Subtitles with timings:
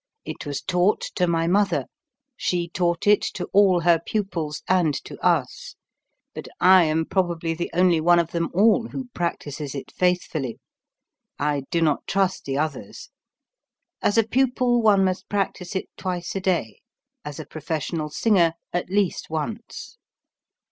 [0.25, 1.85] It was taught to my mother;
[2.35, 5.75] she taught it to all her pupils and to us.
[6.33, 10.57] But I am probably the only one of them all who practises it faithfully!
[11.37, 13.11] I do not trust the others.
[14.01, 16.81] As a pupil one must practise it twice a day,
[17.23, 19.99] as a professional singer at least once.